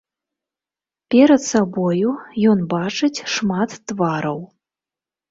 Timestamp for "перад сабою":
1.15-2.09